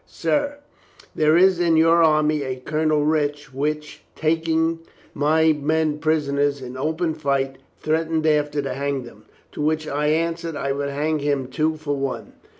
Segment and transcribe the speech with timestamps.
[0.07, 0.55] Sir—
[1.15, 4.79] There is in your army a Colonel Rich, which, taking
[5.13, 9.25] my men prisoners in open fight, threatened after to hang them.
[9.51, 12.33] To which I an swered I would hang him two for one.